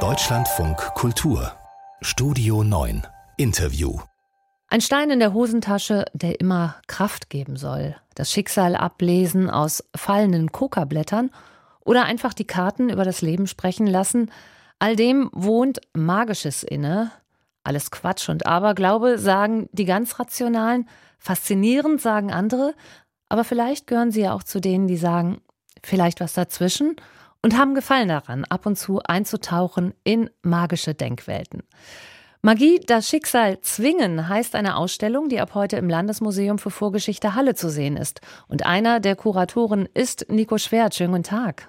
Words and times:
Deutschlandfunk 0.00 0.76
Kultur 0.94 1.52
Studio 2.02 2.62
9 2.62 3.06
Interview 3.38 3.98
ein 4.68 4.82
Stein 4.82 5.08
in 5.08 5.18
der 5.18 5.32
Hosentasche, 5.32 6.04
der 6.12 6.38
immer 6.38 6.76
Kraft 6.88 7.30
geben 7.30 7.56
soll. 7.56 7.96
Das 8.14 8.30
Schicksal 8.30 8.76
ablesen 8.76 9.48
aus 9.48 9.82
fallenden 9.96 10.52
Kokablättern 10.52 11.30
oder 11.86 12.04
einfach 12.04 12.34
die 12.34 12.46
Karten 12.46 12.90
über 12.90 13.04
das 13.04 13.22
Leben 13.22 13.46
sprechen 13.46 13.86
lassen. 13.86 14.30
All 14.78 14.94
dem 14.94 15.30
wohnt 15.32 15.80
Magisches 15.94 16.64
inne. 16.64 17.12
Alles 17.64 17.90
Quatsch 17.90 18.28
und 18.28 18.44
Aberglaube, 18.44 19.18
sagen 19.18 19.70
die 19.72 19.86
ganz 19.86 20.18
Rationalen. 20.18 20.86
Faszinierend, 21.18 22.02
sagen 22.02 22.30
andere. 22.30 22.74
Aber 23.30 23.42
vielleicht 23.42 23.86
gehören 23.86 24.10
sie 24.10 24.20
ja 24.20 24.34
auch 24.34 24.42
zu 24.42 24.60
denen, 24.60 24.86
die 24.86 24.98
sagen, 24.98 25.40
vielleicht 25.82 26.20
was 26.20 26.34
dazwischen 26.34 26.96
und 27.46 27.56
haben 27.56 27.76
Gefallen 27.76 28.08
daran, 28.08 28.44
ab 28.44 28.66
und 28.66 28.74
zu 28.74 29.00
einzutauchen 29.06 29.94
in 30.02 30.30
magische 30.42 30.94
Denkwelten. 30.94 31.62
Magie, 32.42 32.80
das 32.84 33.08
Schicksal 33.08 33.60
zwingen 33.60 34.28
heißt 34.28 34.56
eine 34.56 34.76
Ausstellung, 34.76 35.28
die 35.28 35.38
ab 35.38 35.54
heute 35.54 35.76
im 35.76 35.88
Landesmuseum 35.88 36.58
für 36.58 36.70
Vorgeschichte 36.70 37.36
Halle 37.36 37.54
zu 37.54 37.68
sehen 37.68 37.96
ist. 37.96 38.20
Und 38.48 38.66
einer 38.66 38.98
der 38.98 39.14
Kuratoren 39.14 39.88
ist 39.94 40.28
Nico 40.28 40.58
Schwert. 40.58 40.96
Schönen 40.96 41.12
guten 41.12 41.22
Tag. 41.22 41.68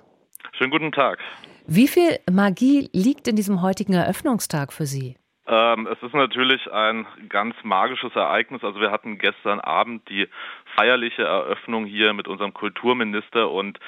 Schönen 0.54 0.72
guten 0.72 0.92
Tag. 0.92 1.20
Wie 1.68 1.88
viel 1.88 2.18
Magie 2.28 2.90
liegt 2.92 3.28
in 3.28 3.36
diesem 3.36 3.62
heutigen 3.62 3.94
Eröffnungstag 3.94 4.74
für 4.74 4.88
Sie? 4.88 5.16
Ähm, 5.46 5.88
es 5.88 6.02
ist 6.02 6.14
natürlich 6.14 6.72
ein 6.72 7.06
ganz 7.30 7.56
magisches 7.64 8.16
Ereignis. 8.16 8.64
Also 8.64 8.82
wir 8.82 8.90
hatten 8.92 9.18
gestern 9.18 9.60
Abend 9.60 10.10
die 10.10 10.28
feierliche 10.76 11.24
Eröffnung 11.24 11.86
hier 11.86 12.14
mit 12.14 12.28
unserem 12.28 12.54
Kulturminister 12.54 13.52
und 13.52 13.80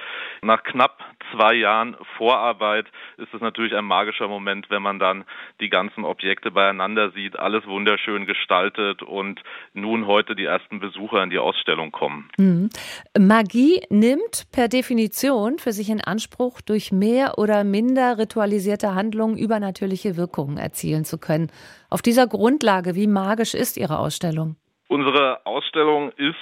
nach 0.41 0.63
knapp 0.63 1.03
zwei 1.32 1.54
Jahren 1.54 1.96
Vorarbeit 2.18 2.86
ist 3.18 3.34
es 3.34 3.41
natürlich 3.41 3.76
ein 3.76 3.86
magischer 3.86 4.28
Moment, 4.28 4.70
wenn 4.70 4.82
man 4.82 5.00
dann 5.00 5.26
die 5.59 5.70
ganzen 5.70 6.06
Objekte 6.06 6.52
beieinander 6.52 7.11
sieht, 7.11 7.38
alles 7.38 7.66
wunderschön 7.67 8.26
gestaltet 8.26 9.03
und 9.03 9.42
nun 9.73 10.08
heute 10.08 10.36
die 10.36 10.45
ersten 10.45 10.80
Besucher 10.80 11.23
in 11.23 11.30
die 11.30 11.39
Ausstellung 11.39 11.92
kommen. 11.92 12.30
Mhm. 12.38 12.70
Magie 13.17 13.81
nimmt 13.89 14.48
per 14.52 14.67
Definition 14.67 15.59
für 15.59 15.72
sich 15.72 15.89
in 15.89 16.02
Anspruch, 16.02 16.61
durch 16.61 16.92
mehr 16.92 17.38
oder 17.38 17.64
minder 17.64 18.17
ritualisierte 18.17 18.95
Handlungen 18.95 19.38
übernatürliche 19.38 20.17
Wirkungen 20.17 20.58
erzielen 20.58 21.06
zu 21.06 21.17
können. 21.17 21.52
Auf 21.89 22.02
dieser 22.02 22.28
Grundlage, 22.28 22.95
wie 22.95 23.08
magisch 23.08 23.54
ist 23.54 23.78
Ihre 23.78 24.00
Ausstellung? 24.00 24.56
Unsere 24.88 25.45
Ausstellung 25.45 26.11
ist 26.14 26.36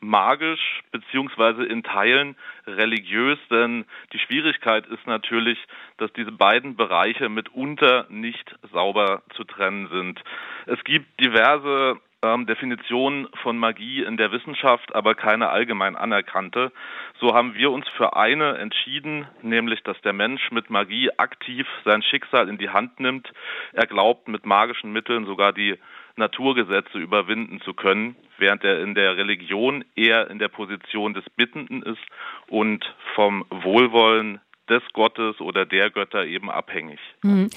magisch 0.00 0.82
beziehungsweise 0.92 1.64
in 1.64 1.82
Teilen 1.82 2.36
religiös, 2.66 3.38
denn 3.50 3.84
die 4.12 4.18
Schwierigkeit 4.18 4.86
ist 4.86 5.06
natürlich, 5.06 5.58
dass 5.98 6.12
diese 6.12 6.32
beiden 6.32 6.76
Bereiche 6.76 7.28
mitunter 7.28 8.06
nicht 8.08 8.54
sauber 8.72 9.22
zu 9.34 9.44
trennen 9.44 9.88
sind. 9.88 10.22
Es 10.66 10.82
gibt 10.84 11.20
diverse 11.20 12.00
ähm, 12.22 12.46
Definitionen 12.46 13.28
von 13.42 13.58
Magie 13.58 14.02
in 14.02 14.16
der 14.16 14.32
Wissenschaft, 14.32 14.94
aber 14.94 15.14
keine 15.14 15.48
allgemein 15.48 15.96
anerkannte. 15.96 16.72
So 17.20 17.34
haben 17.34 17.54
wir 17.54 17.70
uns 17.70 17.86
für 17.96 18.16
eine 18.16 18.58
entschieden, 18.58 19.26
nämlich 19.42 19.82
dass 19.82 20.00
der 20.02 20.12
Mensch 20.12 20.50
mit 20.50 20.70
Magie 20.70 21.10
aktiv 21.16 21.66
sein 21.84 22.02
Schicksal 22.02 22.48
in 22.48 22.58
die 22.58 22.70
Hand 22.70 23.00
nimmt. 23.00 23.32
Er 23.72 23.86
glaubt, 23.86 24.28
mit 24.28 24.46
magischen 24.46 24.92
Mitteln 24.92 25.26
sogar 25.26 25.52
die 25.52 25.78
Naturgesetze 26.16 26.98
überwinden 26.98 27.60
zu 27.60 27.74
können, 27.74 28.16
während 28.38 28.64
er 28.64 28.80
in 28.80 28.94
der 28.94 29.16
Religion 29.16 29.84
eher 29.94 30.30
in 30.30 30.38
der 30.38 30.48
Position 30.48 31.12
des 31.12 31.24
Bittenden 31.36 31.82
ist 31.82 32.02
und 32.48 32.84
vom 33.14 33.44
Wohlwollen 33.50 34.40
des 34.68 34.82
Gottes 34.94 35.40
oder 35.40 35.66
der 35.66 35.90
Götter 35.90 36.24
eben 36.24 36.50
abhängig. 36.50 36.98
Mhm. 37.22 37.50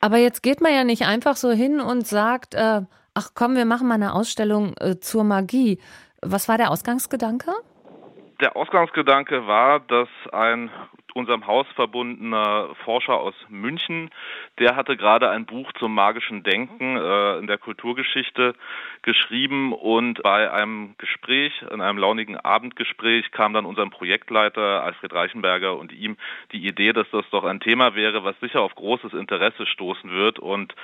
Aber 0.00 0.18
jetzt 0.18 0.42
geht 0.42 0.60
man 0.60 0.72
ja 0.72 0.84
nicht 0.84 1.06
einfach 1.06 1.34
so 1.36 1.50
hin 1.50 1.80
und 1.80 2.06
sagt, 2.06 2.54
äh, 2.54 2.82
ach 3.14 3.30
komm, 3.34 3.56
wir 3.56 3.64
machen 3.64 3.88
mal 3.88 3.94
eine 3.94 4.12
Ausstellung 4.12 4.74
äh, 4.78 4.98
zur 5.00 5.24
Magie. 5.24 5.78
Was 6.20 6.48
war 6.48 6.58
der 6.58 6.70
Ausgangsgedanke? 6.70 7.52
Der 8.40 8.56
Ausgangsgedanke 8.56 9.46
war, 9.46 9.80
dass 9.80 10.08
ein 10.32 10.70
unserem 11.14 11.46
Haus 11.46 11.66
verbundener 11.76 12.74
Forscher 12.84 13.14
aus 13.14 13.34
München, 13.48 14.10
der 14.58 14.74
hatte 14.74 14.96
gerade 14.96 15.30
ein 15.30 15.46
Buch 15.46 15.72
zum 15.74 15.94
magischen 15.94 16.42
Denken 16.42 16.96
äh, 16.96 17.38
in 17.38 17.46
der 17.46 17.56
Kulturgeschichte 17.56 18.54
geschrieben. 19.02 19.72
Und 19.72 20.22
bei 20.22 20.50
einem 20.50 20.96
Gespräch, 20.98 21.52
in 21.70 21.80
einem 21.80 21.98
launigen 21.98 22.36
Abendgespräch 22.36 23.30
kam 23.30 23.54
dann 23.54 23.64
unserem 23.64 23.90
Projektleiter 23.90 24.82
Alfred 24.82 25.12
Reichenberger 25.12 25.78
und 25.78 25.92
ihm 25.92 26.16
die 26.50 26.66
Idee, 26.66 26.92
dass 26.92 27.08
das 27.12 27.24
doch 27.30 27.44
ein 27.44 27.60
Thema 27.60 27.94
wäre, 27.94 28.24
was 28.24 28.38
sicher 28.40 28.60
auf 28.60 28.74
großes 28.74 29.12
Interesse 29.12 29.66
stoßen 29.66 30.10
wird. 30.10 30.40
Und 30.40 30.74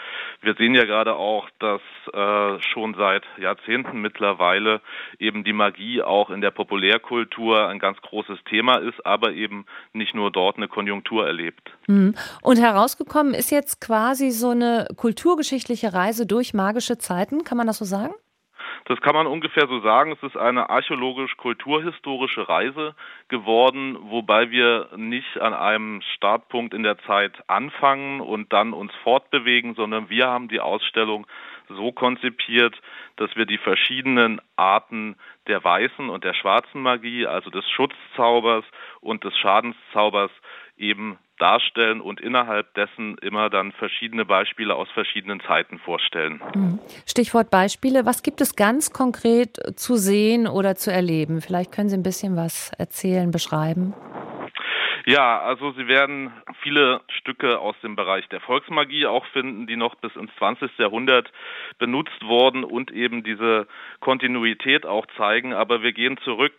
wir 0.43 0.55
sehen 0.55 0.77
ja 0.77 0.85
gerade 0.85 1.17
auch, 1.17 1.49
dass 1.59 1.83
äh, 2.13 2.63
schon 2.73 2.95
seit 2.95 3.25
Jahrzehnten 3.37 4.01
mittlerweile 4.01 4.81
eben 5.19 5.43
die 5.43 5.53
Magie 5.53 6.03
auch 6.03 6.31
in 6.31 6.41
der 6.41 6.53
Populärkultur 6.53 7.69
ein 7.69 7.81
ganz 7.81 8.01
großes 8.01 8.39
Thema 8.45 8.77
ist, 8.77 9.05
aber 9.05 9.33
eben 9.33 9.67
nicht 9.93 10.15
nur 10.15 10.20
nur 10.21 10.31
dort 10.31 10.57
eine 10.57 10.69
Konjunktur 10.69 11.27
erlebt. 11.27 11.71
Hm. 11.87 12.15
Und 12.43 12.59
herausgekommen 12.61 13.35
ist 13.35 13.51
jetzt 13.51 13.81
quasi 13.81 14.31
so 14.31 14.51
eine 14.51 14.87
kulturgeschichtliche 14.97 15.93
Reise 15.93 16.27
durch 16.27 16.55
magische 16.55 16.99
Zeiten, 16.99 17.45
kann 17.45 17.59
man 17.59 17.67
das 17.67 17.79
so 17.79 17.85
sagen? 17.85 18.15
Das 18.87 19.01
kann 19.01 19.15
man 19.15 19.27
ungefähr 19.27 19.67
so 19.69 19.81
sagen. 19.81 20.13
Es 20.13 20.23
ist 20.23 20.37
eine 20.37 20.71
archäologisch-kulturhistorische 20.71 22.49
Reise 22.49 22.95
geworden, 23.29 23.97
wobei 24.11 24.51
wir 24.51 24.89
nicht 24.97 25.39
an 25.39 25.55
einem 25.55 26.01
Startpunkt 26.17 26.75
in 26.75 26.83
der 26.83 26.99
Zeit 27.07 27.33
anfangen 27.47 28.21
und 28.21 28.53
dann 28.53 28.73
uns 28.73 28.93
fortbewegen, 29.03 29.75
sondern 29.75 30.09
wir 30.11 30.27
haben 30.27 30.49
die 30.49 30.61
Ausstellung 30.61 31.27
so 31.77 31.93
konzipiert, 31.93 32.75
dass 33.17 33.35
wir 33.37 33.47
die 33.47 33.59
verschiedenen 33.59 34.41
Arten 34.57 35.17
der 35.47 35.63
weißen 35.63 36.09
und 36.09 36.25
der 36.25 36.35
schwarzen 36.35 36.83
Magie, 36.83 37.27
also 37.27 37.51
des 37.51 37.69
Schutzzaubers 37.71 38.65
und 39.01 39.25
des 39.25 39.37
Schadenszaubers 39.39 40.31
eben 40.77 41.19
darstellen 41.39 42.01
und 42.01 42.21
innerhalb 42.21 42.73
dessen 42.75 43.17
immer 43.19 43.51
dann 43.51 43.73
verschiedene 43.73 44.25
Beispiele 44.25 44.75
aus 44.75 44.89
verschiedenen 44.91 45.41
Zeiten 45.41 45.79
vorstellen. 45.79 46.41
Mhm. 46.55 46.79
Stichwort 47.07 47.51
Beispiele. 47.51 48.05
Was 48.05 48.23
gibt 48.23 48.41
es 48.41 48.57
ganz 48.57 48.93
konkret 48.93 49.59
zu 49.77 49.97
sehen 49.97 50.47
oder 50.47 50.77
zu 50.77 50.93
erleben? 50.93 51.41
Vielleicht 51.41 51.73
können 51.73 51.89
Sie 51.89 51.97
ein 51.97 52.03
bisschen 52.03 52.37
was 52.37 52.73
erzählen, 52.79 53.31
beschreiben. 53.31 53.95
Ja, 55.11 55.41
also 55.41 55.73
Sie 55.73 55.89
werden 55.89 56.33
viele 56.63 57.01
Stücke 57.09 57.59
aus 57.59 57.75
dem 57.83 57.97
Bereich 57.97 58.29
der 58.29 58.39
Volksmagie 58.39 59.07
auch 59.07 59.27
finden, 59.33 59.67
die 59.67 59.75
noch 59.75 59.97
bis 59.97 60.15
ins 60.15 60.31
20. 60.39 60.71
Jahrhundert 60.79 61.33
benutzt 61.81 62.25
wurden 62.25 62.63
und 62.63 62.93
eben 62.93 63.25
diese 63.25 63.67
Kontinuität 63.99 64.87
auch 64.87 65.05
zeigen. 65.17 65.53
Aber 65.53 65.83
wir 65.83 65.93
gehen 65.93 66.17
zurück 66.19 66.53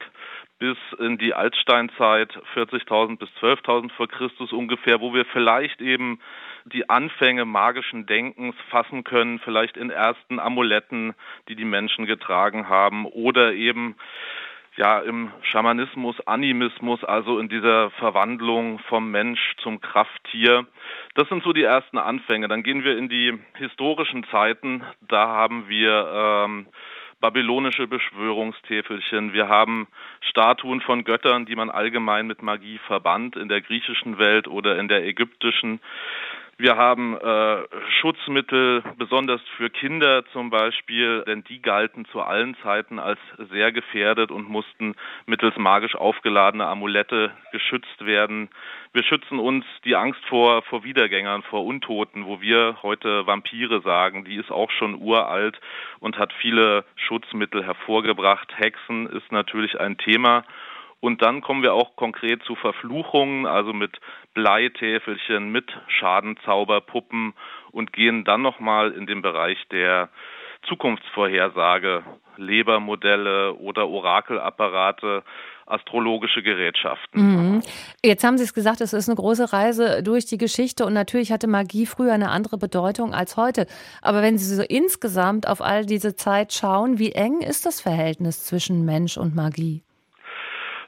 bis 0.60 0.76
in 1.00 1.18
die 1.18 1.34
Altsteinzeit, 1.34 2.38
40.000 2.54 3.20
bis 3.20 3.30
12.000 3.40 3.90
vor 3.94 4.10
Christus 4.10 4.52
ungefähr, 4.52 5.00
wo 5.00 5.14
wir 5.14 5.24
vielleicht 5.24 5.80
eben 5.80 6.20
die 6.66 6.90
Anfänge 6.90 7.46
magischen 7.46 8.06
Denkens 8.06 8.56
fassen 8.70 9.06
können, 9.06 9.40
vielleicht 9.40 9.78
in 9.78 9.90
ersten 9.90 10.40
Amuletten, 10.40 11.16
die 11.48 11.56
die 11.56 11.66
Menschen 11.66 12.06
getragen 12.06 12.68
haben 12.68 13.06
oder 13.06 13.54
eben 13.54 13.96
ja 14.78 15.00
im 15.00 15.32
Schamanismus, 15.42 16.20
Animismus, 16.28 17.04
also 17.04 17.40
in 17.40 17.50
dieser 17.50 17.92
Verwandlung 17.92 18.80
vom 18.88 19.12
Mensch 19.12 19.56
zum 19.62 19.82
Krafttier. 19.82 20.66
Das 21.16 21.28
sind 21.30 21.44
so 21.44 21.54
die 21.54 21.64
ersten 21.64 21.98
Anfänge. 21.98 22.48
Dann 22.48 22.64
gehen 22.64 22.84
wir 22.84 22.98
in 22.98 23.10
die 23.10 23.38
historischen 23.58 24.26
Zeiten. 24.32 24.84
Da 25.02 25.28
haben 25.28 25.68
wir 25.68 26.46
ähm, 26.46 26.68
babylonische 27.20 27.88
Beschwörungstäfelchen. 27.88 29.34
Wir 29.34 29.48
haben 29.48 29.88
Statuen 30.22 30.82
von 30.82 31.04
Göttern, 31.04 31.46
die 31.46 31.56
man 31.56 31.70
allgemein 31.70 32.28
mit 32.28 32.42
Magie 32.42 32.80
verband 32.88 33.36
in 33.36 33.48
der 33.48 33.62
griechischen 33.62 34.18
Welt 34.18 34.48
oder 34.48 34.78
in 34.80 34.88
der 34.88 35.06
ägyptischen. 35.06 35.80
Wir 36.62 36.78
haben 36.78 37.18
äh, 37.18 37.64
Schutzmittel, 38.00 38.84
besonders 38.96 39.42
für 39.58 39.72
Kinder 39.72 40.24
zum 40.32 40.52
Beispiel, 40.52 41.24
denn 41.26 41.44
die 41.46 41.60
galten 41.60 42.06
zu 42.06 42.22
allen 42.22 42.56
Zeiten 42.62 43.00
als 43.00 43.18
sehr 43.50 43.72
gefährdet 43.72 44.30
und 44.30 44.48
mussten 44.48 44.94
mittels 45.26 45.58
magisch 45.58 45.96
aufgeladener 45.96 46.68
Amulette 46.68 47.32
geschützt 47.52 48.06
werden. 48.06 48.52
Wir 48.94 49.02
schützen 49.04 49.40
uns 49.40 49.66
die 49.86 49.96
Angst 49.96 50.24
vor, 50.30 50.62
vor 50.62 50.84
Wiedergängern, 50.84 51.42
vor 51.42 51.66
Untoten, 51.66 52.28
wo 52.28 52.42
wir 52.42 52.78
heute 52.84 53.26
Vampire 53.26 53.82
sagen. 53.82 54.24
Die 54.24 54.36
ist 54.36 54.52
auch 54.52 54.70
schon 54.70 55.02
uralt 55.02 55.60
und 56.00 56.20
hat 56.20 56.32
viele 56.32 56.86
Schutzmittel 56.96 57.66
hervorgebracht. 57.66 58.54
Hexen 58.56 59.08
ist 59.08 59.32
natürlich 59.32 59.80
ein 59.80 59.98
Thema. 59.98 60.44
Und 61.02 61.24
dann 61.24 61.42
kommen 61.42 61.64
wir 61.64 61.74
auch 61.74 61.96
konkret 61.96 62.44
zu 62.44 62.56
Verfluchungen, 62.56 63.48
also 63.48 63.74
mit 63.74 64.00
Bleitäfelchen, 64.34 65.52
mit 65.52 65.66
Schadenzauberpuppen 65.88 67.34
und 67.72 67.92
gehen 67.92 68.24
dann 68.24 68.44
nochmal 68.44 68.92
in 68.92 69.08
den 69.08 69.22
Bereich 69.22 69.58
der 69.72 70.10
Zukunftsvorhersage, 70.68 72.04
Lebermodelle 72.38 73.56
oder 73.56 73.90
Orakelapparate. 73.90 75.24
astrologische 75.68 76.44
Gerätschaften. 76.44 77.22
Mhm. 77.22 77.62
Jetzt 78.04 78.26
haben 78.26 78.38
Sie 78.38 78.44
es 78.44 78.54
gesagt, 78.54 78.82
es 78.82 78.92
ist 78.92 79.08
eine 79.08 79.16
große 79.16 79.54
Reise 79.54 80.04
durch 80.04 80.26
die 80.26 80.38
Geschichte 80.38 80.86
und 80.86 80.92
natürlich 80.92 81.32
hatte 81.32 81.48
Magie 81.48 81.86
früher 81.86 82.12
eine 82.12 82.30
andere 82.30 82.58
Bedeutung 82.58 83.14
als 83.14 83.38
heute. 83.38 83.68
Aber 84.02 84.22
wenn 84.22 84.38
Sie 84.38 84.54
so 84.54 84.64
insgesamt 84.64 85.48
auf 85.48 85.62
all 85.62 85.86
diese 85.86 86.16
Zeit 86.16 86.52
schauen, 86.52 87.00
wie 87.00 87.14
eng 87.14 87.40
ist 87.40 87.66
das 87.66 87.80
Verhältnis 87.80 88.44
zwischen 88.44 88.84
Mensch 88.84 89.16
und 89.18 89.34
Magie? 89.34 89.82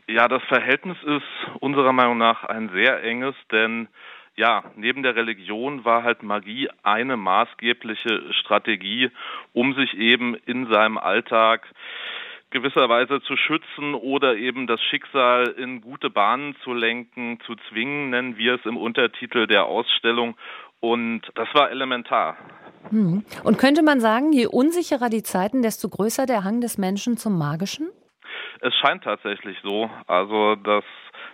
Ja, 0.07 0.27
das 0.27 0.44
Verhältnis 0.44 0.97
ist 1.03 1.59
unserer 1.59 1.94
Meinung 1.94 2.17
nach 2.17 2.44
ein 2.44 2.69
sehr 2.69 3.03
enges, 3.03 3.35
denn 3.51 3.88
ja, 4.35 4.63
neben 4.75 5.03
der 5.03 5.15
Religion 5.15 5.85
war 5.85 6.03
halt 6.03 6.23
Magie 6.23 6.67
eine 6.81 7.17
maßgebliche 7.17 8.33
Strategie, 8.33 9.11
um 9.53 9.75
sich 9.75 9.94
eben 9.94 10.35
in 10.35 10.67
seinem 10.71 10.97
Alltag 10.97 11.67
gewisserweise 12.50 13.21
zu 13.21 13.35
schützen 13.35 13.94
oder 13.95 14.35
eben 14.35 14.67
das 14.67 14.81
Schicksal 14.81 15.47
in 15.57 15.81
gute 15.81 16.09
Bahnen 16.09 16.55
zu 16.63 16.73
lenken, 16.73 17.39
zu 17.45 17.55
zwingen, 17.69 18.11
nennen 18.11 18.38
wir 18.38 18.55
es 18.55 18.65
im 18.65 18.77
Untertitel 18.77 19.47
der 19.47 19.65
Ausstellung. 19.65 20.35
Und 20.79 21.21
das 21.35 21.47
war 21.53 21.71
elementar. 21.71 22.38
Hm. 22.89 23.23
Und 23.44 23.57
könnte 23.57 23.83
man 23.83 24.00
sagen, 24.00 24.33
je 24.33 24.47
unsicherer 24.47 25.09
die 25.09 25.23
Zeiten, 25.23 25.61
desto 25.61 25.89
größer 25.89 26.25
der 26.25 26.44
Hang 26.44 26.61
des 26.61 26.77
Menschen 26.77 27.17
zum 27.17 27.38
Magischen? 27.38 27.88
Es 28.65 28.74
scheint 28.75 29.04
tatsächlich 29.04 29.57
so, 29.62 29.89
also 30.07 30.56
dass 30.56 30.86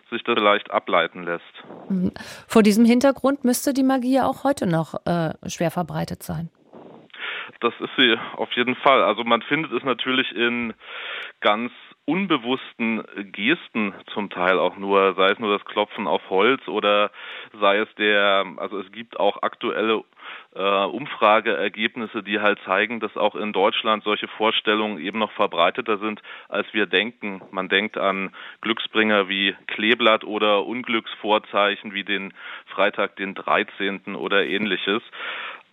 sich 0.10 0.24
das 0.24 0.34
vielleicht 0.34 0.72
ableiten 0.72 1.24
lässt. 1.24 1.44
Hm. 1.88 2.12
Vor 2.48 2.64
diesem 2.64 2.86
Hintergrund 2.86 3.44
müsste 3.44 3.72
die 3.72 3.84
Magie 3.84 4.16
ja 4.16 4.26
auch 4.26 4.44
heute 4.44 4.66
noch 4.66 4.96
äh, 5.06 5.34
schwer 5.48 5.70
verbreitet 5.70 6.24
sein. 6.24 6.50
Das 7.62 7.74
ist 7.80 7.92
sie 7.98 8.16
auf 8.36 8.52
jeden 8.54 8.76
Fall. 8.78 9.04
Also 9.04 9.24
man 9.24 9.44
findet 9.44 9.72
es 9.74 9.84
natürlich 9.84 10.31
in 10.31 10.74
ganz 11.42 11.72
unbewussten 12.10 13.04
Gesten 13.34 13.94
zum 14.16 14.32
Teil 14.32 14.58
auch 14.58 14.78
nur, 14.78 15.14
sei 15.14 15.30
es 15.30 15.38
nur 15.38 15.56
das 15.56 15.64
Klopfen 15.66 16.08
auf 16.08 16.28
Holz 16.32 16.68
oder 16.68 17.12
sei 17.62 17.78
es 17.78 17.96
der, 18.00 18.46
also 18.58 18.80
es 18.80 18.92
gibt 18.92 19.20
auch 19.20 19.44
aktuelle 19.44 20.04
äh, 20.56 20.86
Umfrageergebnisse, 20.86 22.24
die 22.24 22.40
halt 22.40 22.58
zeigen, 22.66 23.00
dass 23.00 23.16
auch 23.16 23.36
in 23.36 23.54
Deutschland 23.54 24.04
solche 24.04 24.28
Vorstellungen 24.28 24.98
eben 24.98 25.20
noch 25.20 25.32
verbreiteter 25.34 26.00
sind, 26.00 26.24
als 26.48 26.66
wir 26.74 26.88
denken. 26.88 27.44
Man 27.52 27.70
denkt 27.70 27.96
an 27.96 28.32
Glücksbringer 28.62 29.30
wie 29.30 29.56
Kleeblatt 29.68 30.24
oder 30.24 30.66
Unglücksvorzeichen 30.66 31.94
wie 31.94 32.04
den 32.04 32.34
Freitag 32.66 33.18
den 33.18 33.36
13. 33.36 34.16
oder 34.16 34.46
ähnliches 34.46 35.04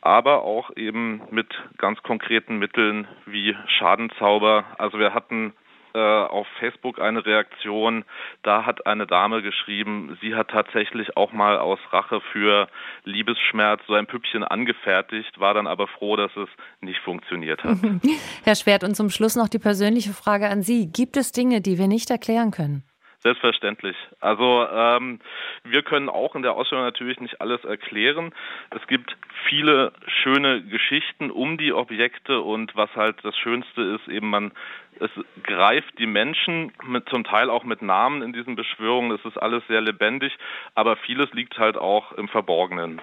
aber 0.03 0.45
auch 0.45 0.71
eben 0.77 1.23
mit 1.33 1.49
ganz 1.79 2.01
konkreten 2.05 2.59
Mitteln 2.59 3.09
wie 3.25 3.57
Schadenzauber. 3.67 4.65
Also 4.79 5.01
wir 5.01 5.13
hatten 5.13 5.53
äh, 5.97 5.99
auf 5.99 6.47
Facebook 6.61 7.01
eine 7.01 7.25
Reaktion. 7.25 8.05
Da 8.43 8.67
hat 8.67 8.87
eine 8.87 9.07
Dame 9.07 9.41
geschrieben, 9.41 10.19
sie 10.21 10.35
hat 10.35 10.49
tatsächlich 10.51 11.17
auch 11.17 11.33
mal 11.33 11.57
aus 11.57 11.79
Rache 11.91 12.21
für 12.33 12.69
Liebesschmerz 13.05 13.81
so 13.87 13.95
ein 13.95 14.07
Püppchen 14.07 14.45
angefertigt, 14.45 15.41
war 15.41 15.55
dann 15.55 15.67
aber 15.67 15.89
froh, 15.89 16.17
dass 16.17 16.31
es 16.37 16.49
nicht 16.81 17.01
funktioniert 17.01 17.65
hat. 17.65 17.79
Herr 18.45 18.57
Schwert, 18.57 18.85
und 18.85 18.95
zum 18.95 19.09
Schluss 19.09 19.37
noch 19.37 19.49
die 19.49 19.59
persönliche 19.59 20.13
Frage 20.13 20.49
an 20.49 20.61
Sie. 20.61 20.93
Gibt 20.93 21.17
es 21.17 21.33
Dinge, 21.33 21.63
die 21.63 21.79
wir 21.79 21.89
nicht 21.89 22.11
erklären 22.11 22.51
können? 22.51 22.85
Selbstverständlich. 23.27 23.97
Also 24.21 24.69
ähm, 24.73 25.19
wir 25.65 25.83
können 25.83 26.09
auch 26.09 26.37
in 26.37 26.43
der 26.43 26.55
Ausstellung 26.55 26.85
natürlich 26.85 27.19
nicht 27.19 27.41
alles 27.41 27.65
erklären. 27.65 28.33
Es 28.71 28.87
gibt 28.87 29.17
viele 29.49 29.93
schöne 30.23 30.63
Geschichten 30.63 31.33
um 31.33 31.59
die 31.59 31.73
Objekte 31.73 32.41
und 32.41 32.77
was 32.77 32.89
halt 32.95 33.17
das 33.25 33.37
Schönste 33.37 33.83
ist, 33.83 34.07
eben 34.07 34.31
man 34.31 34.53
es 35.01 35.11
greift 35.43 35.99
die 35.99 36.07
Menschen 36.07 36.71
mit, 36.87 37.09
zum 37.09 37.25
Teil 37.25 37.51
auch 37.51 37.65
mit 37.65 37.83
Namen 37.83 38.23
in 38.23 38.33
diesen 38.33 38.55
Beschwörungen. 38.55 39.11
Es 39.11 39.25
ist 39.25 39.37
alles 39.39 39.65
sehr 39.67 39.81
lebendig, 39.81 40.33
aber 40.77 40.95
vieles 40.97 41.33
liegt 41.33 41.59
halt 41.59 41.77
auch 41.77 42.13
im 42.13 42.29
Verborgenen. 42.29 43.03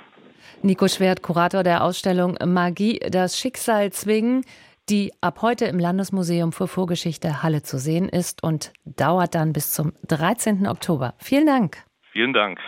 Nico 0.61 0.87
Schwert, 0.87 1.21
Kurator 1.21 1.63
der 1.63 1.83
Ausstellung 1.83 2.37
Magie, 2.45 2.99
das 3.09 3.37
Schicksal 3.37 3.91
zwingen 3.91 4.45
die 4.89 5.13
ab 5.21 5.41
heute 5.41 5.65
im 5.65 5.80
Landesmuseum 5.80 6.51
für 6.51 6.68
Vorgeschichte 6.68 7.44
Halle 7.44 7.63
zu 7.63 7.77
sehen 7.77 8.09
ist 8.09 8.44
und 8.44 8.74
dauert 8.85 9.35
dann 9.35 9.53
bis 9.53 9.71
zum 9.71 9.94
13. 10.07 10.68
Oktober. 10.68 11.13
Vielen 11.18 11.45
Dank. 11.45 11.83
Vielen 12.12 12.33
Dank. 12.33 12.59